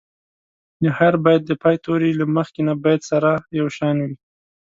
د 0.81 0.85
هر 0.97 1.13
بیت 1.23 1.41
د 1.47 1.51
پای 1.61 1.75
توري 1.83 2.11
له 2.19 2.25
مخکني 2.35 2.73
بیت 2.83 3.01
سره 3.11 3.31
یو 3.59 3.67
شان 3.77 3.95
وي. 4.05 4.15